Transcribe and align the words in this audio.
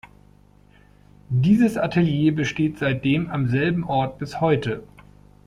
Dieses 1.29 1.77
Atelier 1.77 2.31
besteht 2.33 2.79
seitdem 2.79 3.29
am 3.29 3.49
selben 3.49 3.83
Ort 3.83 4.17
bis 4.17 4.41
heute. 4.41 4.81